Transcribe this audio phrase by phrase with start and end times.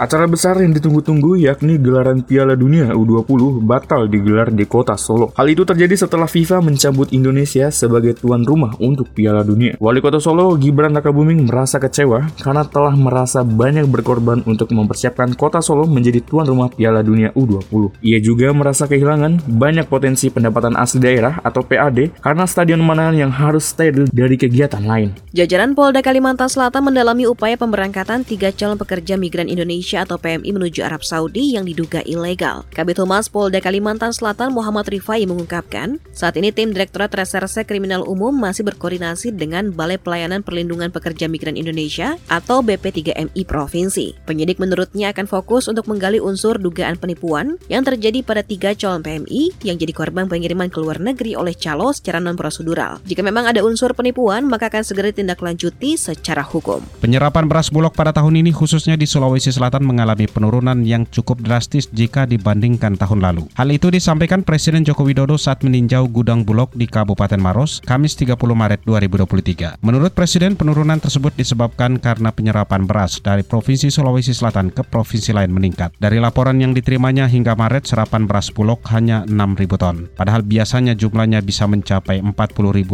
[0.00, 5.28] Acara besar yang ditunggu-tunggu yakni gelaran Piala Dunia U20 batal digelar di kota Solo.
[5.36, 9.76] Hal itu terjadi setelah FIFA mencabut Indonesia sebagai tuan rumah untuk Piala Dunia.
[9.76, 15.60] Wali Kota Solo Gibran Rakabuming merasa kecewa karena telah merasa banyak berkorban untuk mempersiapkan kota
[15.60, 18.00] Solo menjadi tuan rumah Piala Dunia U20.
[18.00, 23.32] Ia juga merasa kehilangan banyak potensi pendapatan asli daerah atau PAD karena stadion Manahan yang
[23.36, 25.12] harus steril dari kegiatan lain.
[25.36, 30.50] Jajaran Polda Kalimantan Selatan mendalami upaya pemberangkatan tiga calon pekerja migran Indonesia Indonesia atau PMI
[30.54, 32.62] menuju Arab Saudi yang diduga ilegal.
[32.70, 38.30] Kabit Humas Polda Kalimantan Selatan Muhammad Rifai mengungkapkan, saat ini tim Direktorat Reserse Kriminal Umum
[38.30, 44.14] masih berkoordinasi dengan Balai Pelayanan Perlindungan Pekerja Migran Indonesia atau BP3MI Provinsi.
[44.30, 49.66] Penyidik menurutnya akan fokus untuk menggali unsur dugaan penipuan yang terjadi pada tiga calon PMI
[49.66, 53.02] yang jadi korban pengiriman ke luar negeri oleh calo secara non-prosedural.
[53.10, 56.78] Jika memang ada unsur penipuan, maka akan segera ditindaklanjuti secara hukum.
[57.02, 61.90] Penyerapan beras bulog pada tahun ini khususnya di Sulawesi Selatan mengalami penurunan yang cukup drastis
[61.90, 63.48] jika dibandingkan tahun lalu.
[63.56, 68.36] Hal itu disampaikan Presiden Joko Widodo saat meninjau gudang Bulog di Kabupaten Maros, Kamis 30
[68.36, 69.80] Maret 2023.
[69.80, 75.50] Menurut Presiden, penurunan tersebut disebabkan karena penyerapan beras dari Provinsi Sulawesi Selatan ke provinsi lain
[75.50, 75.96] meningkat.
[75.96, 79.96] Dari laporan yang diterimanya hingga Maret, serapan beras Bulog hanya 6.000 ton.
[80.14, 82.36] Padahal biasanya jumlahnya bisa mencapai 40.000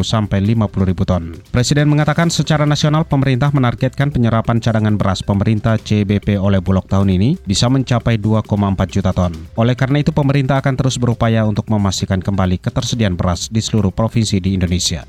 [0.05, 1.23] sampai 50.000 ton.
[1.51, 7.39] Presiden mengatakan secara nasional pemerintah menargetkan penyerapan cadangan beras pemerintah CBP oleh Bulog tahun ini
[7.47, 8.51] bisa mencapai 2,4
[8.91, 9.31] juta ton.
[9.55, 14.43] Oleh karena itu pemerintah akan terus berupaya untuk memastikan kembali ketersediaan beras di seluruh provinsi
[14.43, 15.07] di Indonesia.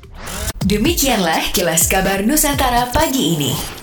[0.62, 3.77] Demikianlah kilas kabar Nusantara pagi ini.